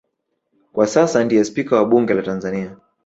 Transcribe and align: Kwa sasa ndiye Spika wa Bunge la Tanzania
Kwa 0.73 0.87
sasa 0.87 1.23
ndiye 1.23 1.43
Spika 1.45 1.75
wa 1.75 1.85
Bunge 1.85 2.13
la 2.13 2.21
Tanzania 2.23 2.77